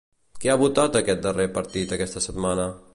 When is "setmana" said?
2.29-2.71